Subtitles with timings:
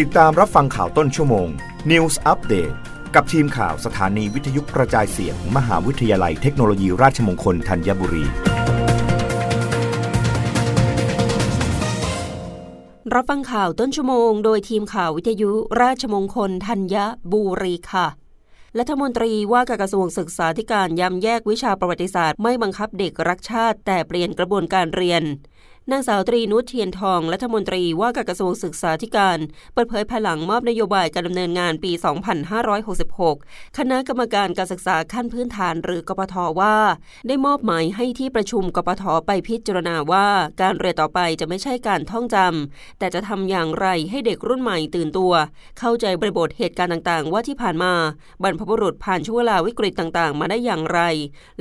[0.00, 1.48] ติดตามรับฟังข่าวต้นชั่วโมง
[1.90, 2.74] News Update
[3.14, 8.24] กับทีมข่าวสถานีวิทยุกระจายเสียงมหาวิทยาลัยเทคโนโลยีราชมงคลธัญบุรี
[13.14, 15.50] รับฟังข่าวต้นชั่วโมง โดยทีมข่าววิทยุ
[15.82, 16.96] ราชมงคลธัญ
[17.32, 18.06] บุรีค่ะ
[18.78, 25.22] รัฐมนตรีว่าการกระทรวงศึกษาธิการย้ำแยกวิชาประวัติศาสตร์ไม่บังคับเด็กรักชาติ แต่เปลี่ยนกระบวนการเรียน
[25.90, 29.38] นางสาวตรีนุชเทียนทองรัฐมนตรีว่าการกระทรวงศึกษาธิการ
[29.74, 31.92] เปิดเผยภายหลังมอบนโยบายการดำเนินงานปี
[33.24, 36.76] 2566 คณะกรรมการการศึกษาขั้นพื้นฐานหรือกปทว่า
[37.28, 40.26] ได้มอบหมายให้ที่ประชุมกปทไปพิจารณาว่า
[40.60, 45.32] การเรียนต่อไปจะไม่ใช่การท่องจำแต่จะทำอย่างไรให้เด็กรุ่นใหม่ตื่นตัว
[45.78, 47.92] เข้าใจบริบทเหตุการณ์ต่างๆ ว่าที่ผ่านมา
[48.42, 51.00] บรรพบุรุษผ่านช่วงเวลาวิกฤตต่างๆ มาได้อย่างไร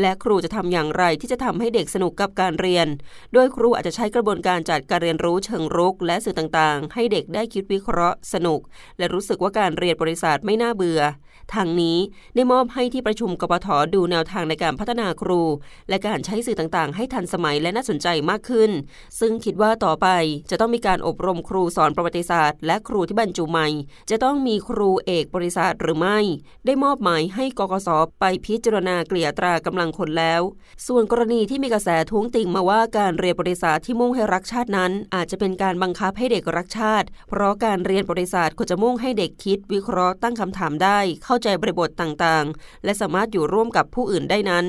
[0.00, 2.86] และครูจะทำอย่างไรที่จะทำให้เด็กสนุกกับการเรียน
[3.32, 8.60] โดยครูอาจจะใช้กระบวนการจัดการเรียนรู้เชิงรุก และสื่อต่างๆ ให้เด็กได้คิดวิเคราะห์ สนุก
[8.98, 11.02] และรู้สึกว่าการเรียนบริษัทไม่น่าเบื่อ
[11.54, 11.98] ทางนี้
[12.34, 15.42] ได้มอบให้ที่ประชุมกปทดูแนวทางในการพัฒนาครู
[15.88, 18.70] และการใช้สื่อต่างๆ ให้ทันสมัยและน่าสนใจมากขึ้น
[19.20, 20.08] ซึ่งคิดว่าต่อไป
[20.50, 23.68] จะต้องมีการอบรมครูสอนประวัติศาสตร์ และครูที่บรรจุใหม่
[24.10, 26.18] จะต้องมีครูเอกบริษัทหรือไม่
[26.66, 27.88] ได้มอบหมายให้กกศ
[28.20, 30.42] ไปพิจารณาเกลี่ยตรากำลังคนแล้ว
[30.86, 44.64] ส่วนกรณีที่มีกระแสท้วงติงมาว่าการเรียนบริษัทที่มุ่งให้รักชาตินั้น อาจจะเป็นการบังคับให้เด็กรักชาติ เพราะการเรียนบริษัทควรจะมุ่งให้เด็กคิด วิเคราะห์ตั้งคำถามได้ เข้าใจบริบทต่างๆ และสามารถอยู่ร่วมกับผู้อื่นได้นั้น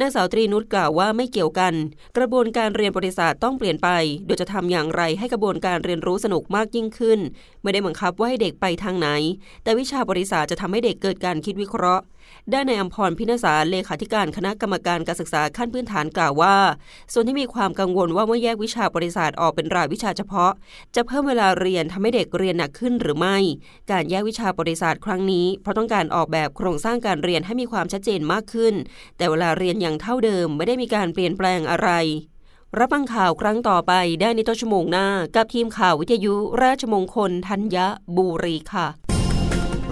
[0.00, 1.74] นางสาวตรีนุชกล่าวว่าไม่เกี่ยวกัน
[2.16, 3.88] กระบวนการเรียนบริษัทต้องเปลี่ยนไป
[4.26, 7.18] โดยจะทำอย่างไรให้กระบวนการเรียนรู้สนุกมากยิ่งขึ้น
[7.62, 9.08] ไม่ได้บังคับว่าให้เด็กไปทางไหน
[9.62, 12.04] แต่วิชาบริษัทจะทำให้เด็กเกิดการคิดวิเคราะห์
[12.52, 16.56] ด้านในอัมพรพินาศาเลขาธิการคณะกรรมการการศึกษาขั้นพื้นฐานกล่าวว่า
[17.12, 20.52] ส่วนที่มีความกังวลว่าเมื่อแยกวิวิชาบริษัทออกเป็นรายวิชาเฉพาะ
[20.94, 23.36] จะเพิ่มเวลาเรียนทำให้เด็กเรียนหนักขึ้นหรือไม่
[23.90, 28.74] การแยกวิชาบริษัทครั้งนี้ เพราะต้องการออกแบบโครงสร้างการเรียนให้มีความชัดเจนมากขึ้น
[29.16, 31.90] แต่เวลาเรียนอย่างเท่าเดิมไม่ได้มีการเปลี่ยนแปลงอะไร
[32.78, 37.76] รับฟังข่าวครั้งต่อไปได้ในต้นชั่วโมงหน้า กับทีมข่าววิทยุ ราชมงคลธัญ
[38.16, 38.86] บุรีค่ะ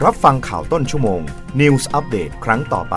[0.04, 1.20] รับฟังข่าวต้นชั่วโมง
[1.60, 2.96] News อัปเดตครั้งต่อไป